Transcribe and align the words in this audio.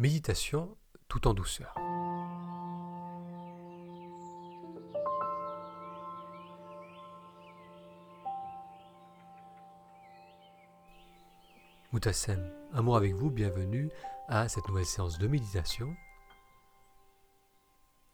Méditation 0.00 0.78
tout 1.08 1.28
en 1.28 1.34
douceur. 1.34 1.74
Moutassem, 11.92 12.50
amour 12.72 12.96
avec 12.96 13.12
vous, 13.12 13.30
bienvenue 13.30 13.90
à 14.26 14.48
cette 14.48 14.66
nouvelle 14.68 14.86
séance 14.86 15.18
de 15.18 15.26
méditation. 15.26 15.94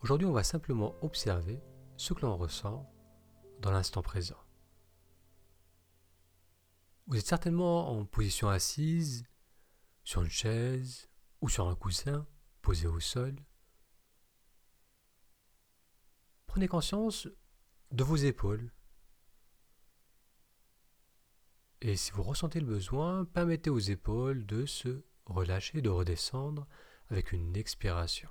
Aujourd'hui, 0.01 0.27
on 0.27 0.33
va 0.33 0.43
simplement 0.43 0.97
observer 1.03 1.63
ce 1.97 2.15
que 2.15 2.23
l'on 2.23 2.37
ressent 2.37 2.85
dans 3.61 3.71
l'instant 3.71 4.03
présent. 4.03 4.43
Vous 7.07 7.17
êtes 7.17 7.29
certainement 7.29 7.93
en 7.93 8.05
position 8.05 8.49
assise, 8.49 9.25
sur 10.03 10.23
une 10.23 10.31
chaise 10.31 11.09
ou 11.47 11.49
sur 11.49 11.69
un 11.69 11.77
coussin 11.77 12.27
posé 12.61 12.89
au 12.89 12.99
sol. 12.99 13.37
Prenez 16.49 16.67
conscience 16.67 17.29
de 17.93 18.03
vos 18.03 18.17
épaules. 18.17 18.73
Et 21.83 21.97
si 21.97 22.11
vous 22.11 22.25
ressentez 22.25 22.59
le 22.59 22.67
besoin, 22.67 23.25
permettez 23.27 23.71
aux 23.71 23.79
épaules 23.79 24.45
de 24.45 24.67
se 24.67 25.05
relâcher, 25.25 25.83
de 25.83 25.89
redescendre 25.89 26.67
avec 27.11 27.31
une 27.31 27.55
expiration. 27.55 28.29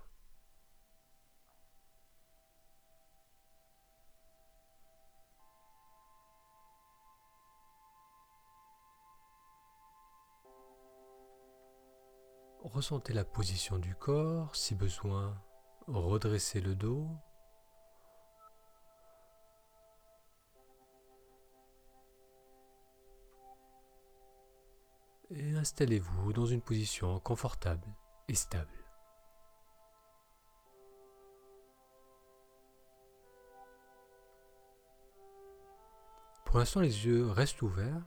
Ressentez 12.75 13.13
la 13.13 13.23
position 13.23 13.79
du 13.79 13.95
corps, 13.95 14.53
si 14.53 14.75
besoin, 14.75 15.41
redressez 15.87 16.59
le 16.59 16.75
dos. 16.75 17.07
Et 25.29 25.55
installez-vous 25.55 26.33
dans 26.33 26.45
une 26.45 26.59
position 26.59 27.17
confortable 27.21 27.87
et 28.27 28.35
stable. 28.35 28.67
Pour 36.43 36.59
l'instant, 36.59 36.81
les 36.81 37.05
yeux 37.05 37.31
restent 37.31 37.61
ouverts. 37.61 38.05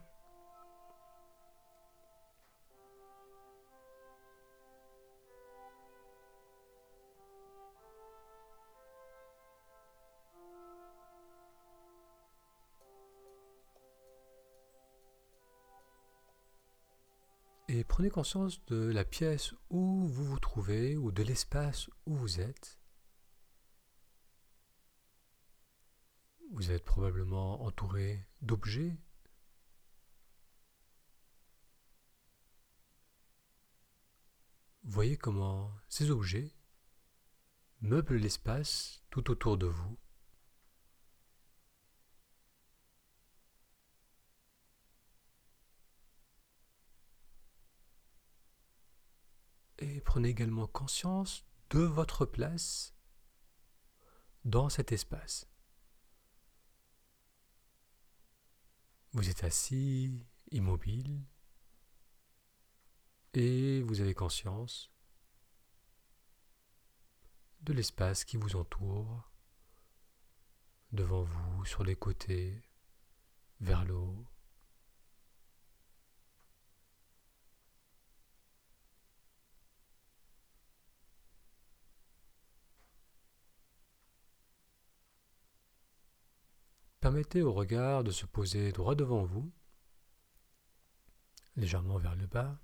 Prenez 17.99 18.11
conscience 18.11 18.63
de 18.67 18.77
la 18.93 19.03
pièce 19.03 19.53
où 19.69 20.07
vous 20.07 20.23
vous 20.23 20.39
trouvez 20.39 20.95
ou 20.95 21.11
de 21.11 21.21
l'espace 21.21 21.89
où 22.05 22.15
vous 22.15 22.39
êtes. 22.39 22.79
Vous 26.53 26.71
êtes 26.71 26.85
probablement 26.85 27.61
entouré 27.61 28.25
d'objets. 28.41 28.95
Voyez 34.83 35.17
comment 35.17 35.69
ces 35.89 36.09
objets 36.09 36.55
meublent 37.81 38.15
l'espace 38.15 39.03
tout 39.09 39.29
autour 39.29 39.57
de 39.57 39.67
vous. 39.67 39.99
Et 49.79 50.01
prenez 50.01 50.29
également 50.29 50.67
conscience 50.67 51.45
de 51.69 51.79
votre 51.79 52.25
place 52.25 52.93
dans 54.45 54.69
cet 54.69 54.91
espace. 54.91 55.47
Vous 59.13 59.29
êtes 59.29 59.43
assis, 59.43 60.25
immobile, 60.51 61.23
et 63.33 63.81
vous 63.81 64.01
avez 64.01 64.13
conscience 64.13 64.91
de 67.61 67.73
l'espace 67.73 68.23
qui 68.23 68.37
vous 68.37 68.55
entoure, 68.55 69.31
devant 70.91 71.23
vous, 71.23 71.65
sur 71.65 71.83
les 71.83 71.95
côtés, 71.95 72.61
vers 73.59 73.85
le 73.85 73.95
haut. 73.95 74.25
Permettez 87.09 87.41
au 87.41 87.51
regard 87.51 88.03
de 88.03 88.11
se 88.11 88.27
poser 88.27 88.71
droit 88.71 88.93
devant 88.93 89.23
vous, 89.23 89.51
légèrement 91.55 91.97
vers 91.97 92.15
le 92.15 92.27
bas. 92.27 92.61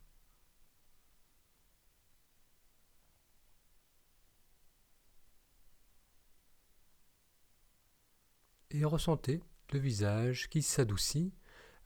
Et 8.70 8.86
ressentez 8.86 9.42
le 9.72 9.80
visage 9.80 10.48
qui 10.48 10.62
s'adoucit 10.62 11.34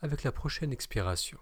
avec 0.01 0.23
la 0.23 0.33
prochaine 0.33 0.73
expiration. 0.73 1.39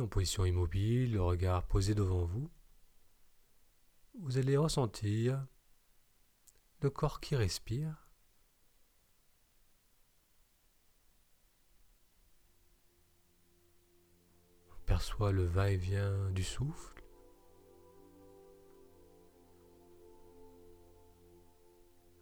En 0.00 0.06
position 0.06 0.44
immobile, 0.44 1.12
le 1.12 1.22
regard 1.22 1.66
posé 1.66 1.94
devant 1.94 2.24
vous, 2.24 2.48
vous 4.20 4.38
allez 4.38 4.56
ressentir 4.56 5.44
le 6.80 6.90
corps 6.90 7.20
qui 7.20 7.34
respire. 7.34 8.08
On 14.70 14.76
perçoit 14.86 15.32
le 15.32 15.44
va-et-vient 15.44 16.30
du 16.30 16.44
souffle. 16.44 17.02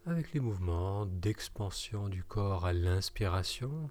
Avec 0.07 0.33
les 0.33 0.41
mouvements 0.41 1.07
d'expansion 1.07 2.09
du 2.09 2.25
corps 2.25 2.65
à 2.65 2.73
l'inspiration 2.73 3.91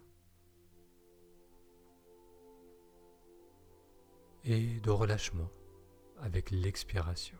et 4.43 4.79
de 4.79 4.89
relâchement 4.89 5.49
avec 6.21 6.51
l'expiration. 6.51 7.37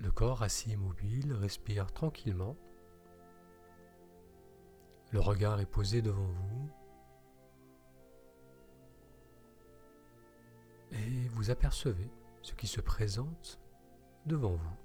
Le 0.00 0.12
corps 0.12 0.42
assis 0.42 0.70
immobile 0.70 1.32
respire 1.32 1.92
tranquillement 1.92 2.56
le 5.10 5.20
regard 5.20 5.60
est 5.60 5.66
posé 5.66 6.02
devant 6.02 6.26
vous. 6.26 6.70
Et 10.92 11.28
vous 11.28 11.50
apercevez 11.50 12.10
ce 12.42 12.54
qui 12.54 12.66
se 12.66 12.80
présente 12.80 13.60
devant 14.26 14.54
vous, 14.54 14.76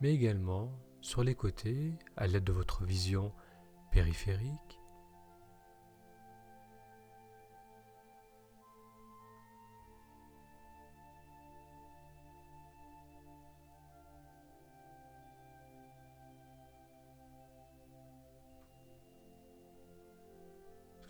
mais 0.00 0.12
également 0.12 0.72
sur 1.00 1.24
les 1.24 1.34
côtés 1.34 1.92
à 2.16 2.26
l'aide 2.26 2.44
de 2.44 2.52
votre 2.52 2.84
vision 2.84 3.32
périphérique. 3.90 4.81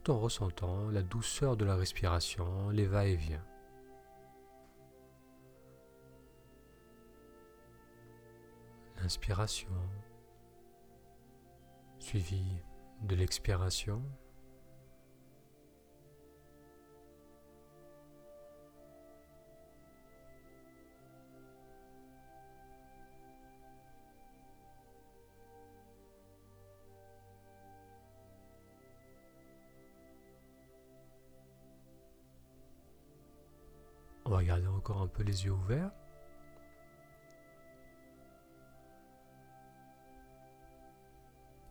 Tout 0.02 0.12
en 0.12 0.18
ressentant 0.18 0.88
la 0.90 1.02
douceur 1.02 1.56
de 1.56 1.64
la 1.64 1.76
respiration, 1.76 2.70
les 2.70 2.86
va-et-vient. 2.86 3.44
L'inspiration 9.00 9.70
suivie 11.98 12.56
de 13.02 13.16
l'expiration. 13.16 14.02
On 34.32 34.36
va 34.36 34.44
garder 34.44 34.66
encore 34.66 35.02
un 35.02 35.08
peu 35.08 35.22
les 35.22 35.44
yeux 35.44 35.52
ouverts. 35.52 35.90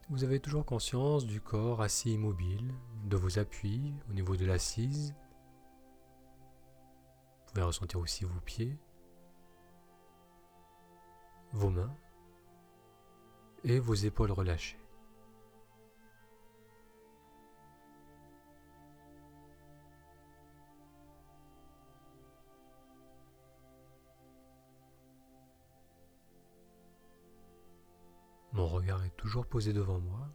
Vous 0.10 0.24
avez 0.24 0.40
toujours 0.40 0.64
conscience 0.64 1.26
du 1.26 1.42
corps 1.42 1.82
assis 1.82 2.14
immobile, 2.14 2.72
de 3.06 3.18
vos 3.18 3.40
appuis 3.40 3.96
au 4.12 4.14
niveau 4.14 4.36
de 4.36 4.46
l'assise. 4.46 5.16
Vous 7.40 7.54
pouvez 7.54 7.64
ressentir 7.64 8.00
aussi 8.00 8.26
vos 8.26 8.42
pieds, 8.42 8.78
vos 11.54 11.72
mains 11.72 11.98
et 13.64 13.80
vos 13.80 13.96
épaules 13.96 14.32
relâchées. 14.32 14.78
Mon 28.62 28.68
regard 28.68 29.04
est 29.04 29.18
toujours 29.18 29.48
posé 29.48 29.74
devant 29.74 30.00
moi. 30.00 30.30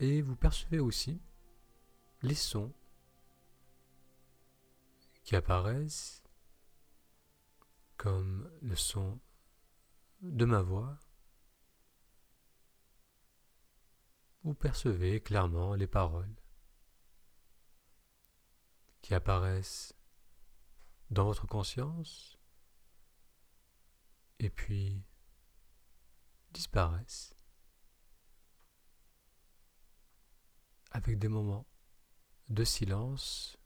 Et 0.00 0.22
vous 0.22 0.34
percevez 0.34 0.78
aussi 0.78 1.20
les 2.22 2.34
sons 2.34 2.72
qui 5.24 5.36
apparaissent 5.36 6.22
comme 7.98 8.50
le 8.62 8.74
son 8.74 9.20
de 10.22 10.46
ma 10.46 10.62
voix. 10.62 10.98
Vous 14.42 14.54
percevez 14.54 15.20
clairement 15.20 15.74
les 15.74 15.86
paroles 15.86 16.34
qui 19.02 19.12
apparaissent 19.12 19.94
dans 21.12 21.24
votre 21.24 21.46
conscience 21.46 22.38
et 24.38 24.48
puis 24.48 25.04
disparaissent 26.52 27.34
avec 30.90 31.18
des 31.18 31.28
moments 31.28 31.66
de 32.48 32.64
silence 32.64 33.58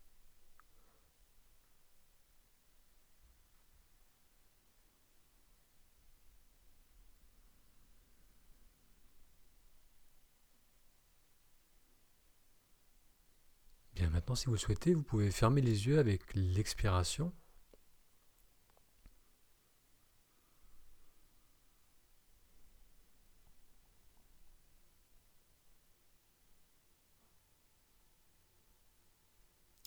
Bien, 13.94 14.10
si 14.34 14.46
vous 14.46 14.56
souhaitez, 14.56 14.94
vous 14.94 15.02
pouvez 15.02 15.30
fermer 15.30 15.60
les 15.60 15.86
yeux 15.86 15.98
avec 15.98 16.22
l'expiration. 16.34 17.32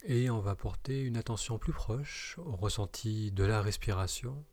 Et 0.03 0.30
on 0.30 0.39
va 0.39 0.56
porter 0.56 1.01
une 1.01 1.18
attention 1.18 1.59
plus 1.59 1.74
proche 1.74 2.38
au 2.39 2.56
ressenti 2.56 3.31
de 3.31 3.44
la 3.44 3.62
respiration. 3.62 4.45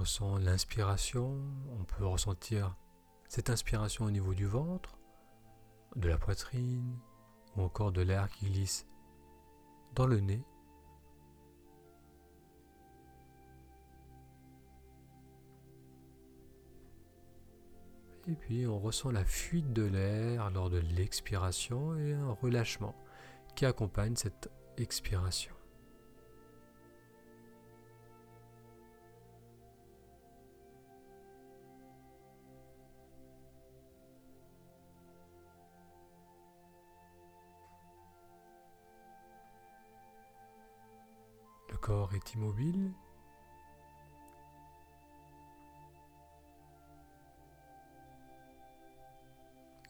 Ressent 0.00 0.38
l'inspiration, 0.38 1.38
on 1.78 1.84
peut 1.84 2.06
ressentir 2.06 2.74
cette 3.28 3.50
inspiration 3.50 4.06
au 4.06 4.10
niveau 4.10 4.32
du 4.32 4.46
ventre, 4.46 4.98
de 5.94 6.08
la 6.08 6.16
poitrine 6.16 6.98
ou 7.54 7.60
encore 7.60 7.92
de 7.92 8.00
l'air 8.00 8.30
qui 8.30 8.46
glisse 8.46 8.86
dans 9.94 10.06
le 10.06 10.20
nez. 10.20 10.42
Et 18.26 18.36
puis 18.36 18.66
on 18.66 18.78
ressent 18.78 19.10
la 19.10 19.26
fuite 19.26 19.74
de 19.74 19.84
l'air 19.84 20.50
lors 20.50 20.70
de 20.70 20.78
l'expiration 20.78 21.94
et 21.96 22.14
un 22.14 22.32
relâchement 22.32 22.94
qui 23.54 23.66
accompagne 23.66 24.16
cette 24.16 24.50
expiration. 24.78 25.59
Corps 41.90 42.14
est 42.14 42.34
immobile. 42.34 42.92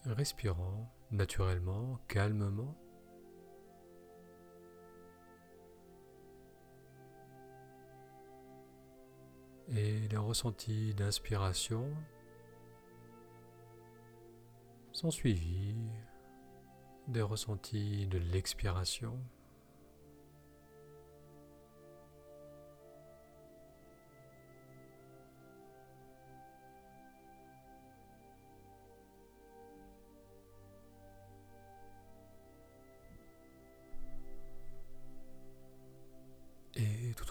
Respirant 0.06 0.90
naturellement, 1.10 1.98
calmement. 2.08 2.74
Et 9.68 10.08
les 10.08 10.16
ressentis 10.16 10.94
d'inspiration 10.94 11.86
sont 14.92 15.10
suivis 15.10 15.76
des 17.08 17.20
ressentis 17.20 18.06
de 18.06 18.16
l'expiration. 18.16 19.18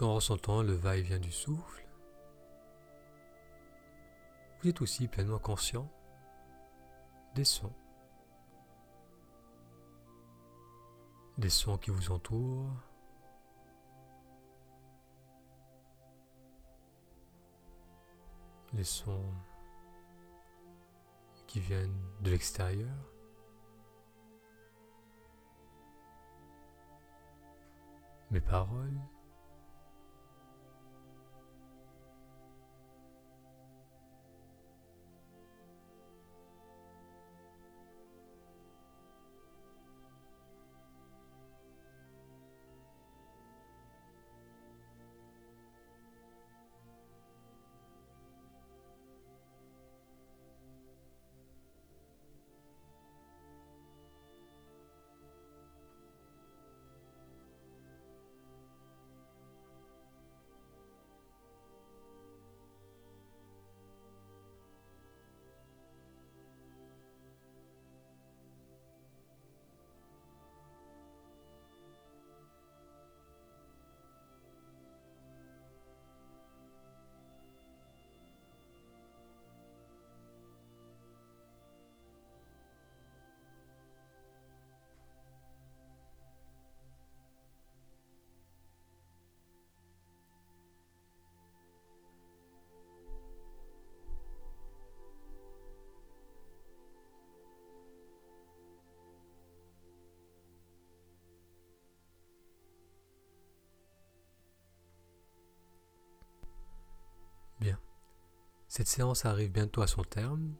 En 0.02 0.14
ressentant 0.14 0.62
le 0.62 0.72
va-et-vient 0.72 1.18
du 1.18 1.32
souffle, 1.32 1.86
vous 4.62 4.68
êtes 4.68 4.82
aussi 4.82 5.08
pleinement 5.08 5.38
conscient 5.38 5.90
des 7.34 7.44
sons. 7.44 7.72
Des 11.38 11.48
sons 11.48 11.78
qui 11.78 11.90
vous 11.90 12.10
entourent. 12.10 12.76
Les 18.74 18.84
sons 18.84 19.32
qui 21.46 21.60
viennent 21.60 22.00
de 22.20 22.30
l'extérieur. 22.30 22.94
Mes 28.30 28.40
paroles. 28.40 29.00
Cette 108.70 108.86
séance 108.86 109.24
arrive 109.24 109.50
bientôt 109.50 109.82
à 109.82 109.88
son 109.88 110.04
terme. 110.04 110.54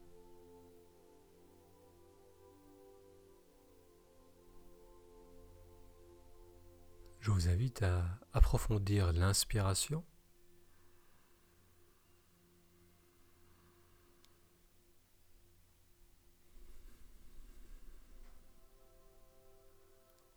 Je 7.21 7.31
vous 7.31 7.47
invite 7.47 7.83
à 7.83 8.03
approfondir 8.33 9.13
l'inspiration. 9.13 10.03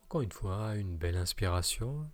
Encore 0.05 0.21
une 0.21 0.31
fois, 0.31 0.77
une 0.77 0.97
belle 0.97 1.17
inspiration. 1.17 2.09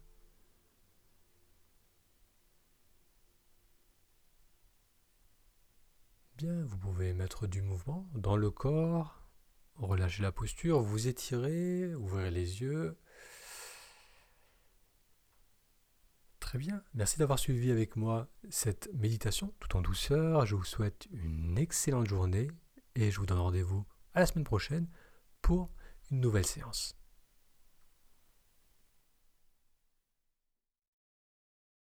Vous 6.46 6.78
pouvez 6.78 7.12
mettre 7.12 7.46
du 7.46 7.60
mouvement 7.60 8.08
dans 8.14 8.36
le 8.36 8.50
corps, 8.50 9.26
relâcher 9.76 10.22
la 10.22 10.32
posture, 10.32 10.80
vous 10.80 11.06
étirez, 11.06 11.94
ouvrir 11.94 12.30
les 12.30 12.62
yeux. 12.62 12.96
Très 16.38 16.58
bien, 16.58 16.82
merci 16.94 17.18
d'avoir 17.18 17.38
suivi 17.38 17.70
avec 17.70 17.96
moi 17.96 18.28
cette 18.48 18.88
méditation 18.94 19.52
tout 19.60 19.76
en 19.76 19.82
douceur. 19.82 20.46
Je 20.46 20.54
vous 20.54 20.64
souhaite 20.64 21.08
une 21.12 21.58
excellente 21.58 22.06
journée 22.06 22.48
et 22.94 23.10
je 23.10 23.20
vous 23.20 23.26
donne 23.26 23.38
rendez-vous 23.38 23.84
à 24.14 24.20
la 24.20 24.26
semaine 24.26 24.44
prochaine 24.44 24.88
pour 25.42 25.70
une 26.10 26.20
nouvelle 26.20 26.46
séance. 26.46 26.99